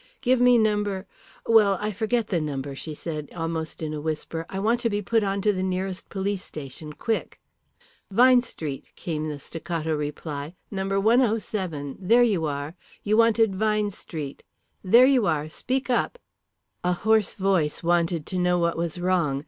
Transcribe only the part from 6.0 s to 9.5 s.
police station quick." "Vine Street," came the